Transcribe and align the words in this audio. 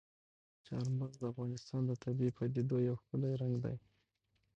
چار 0.65 0.85
مغز 0.99 1.15
د 1.19 1.23
افغانستان 1.31 1.81
د 1.85 1.91
طبیعي 2.03 2.31
پدیدو 2.37 2.77
یو 2.87 2.99
ښکلی 3.01 3.31
رنګ 3.41 3.55
دی. 3.63 3.75